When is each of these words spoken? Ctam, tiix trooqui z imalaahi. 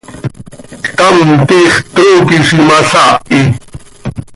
Ctam, 0.85 1.19
tiix 1.49 1.73
trooqui 1.93 2.37
z 2.47 2.49
imalaahi. 2.59 3.41